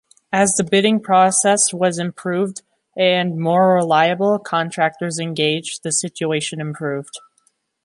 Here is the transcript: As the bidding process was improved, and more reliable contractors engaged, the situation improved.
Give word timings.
As 0.33 0.55
the 0.55 0.63
bidding 0.63 0.99
process 0.99 1.71
was 1.75 1.99
improved, 1.99 2.63
and 2.97 3.37
more 3.37 3.75
reliable 3.75 4.39
contractors 4.39 5.19
engaged, 5.19 5.83
the 5.83 5.91
situation 5.91 6.59
improved. 6.59 7.19